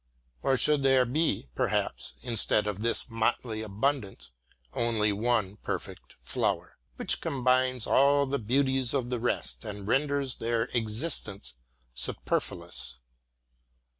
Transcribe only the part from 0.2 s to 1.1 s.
Or should there